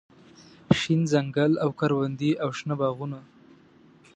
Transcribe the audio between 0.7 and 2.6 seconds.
شين ځنګل او کروندې او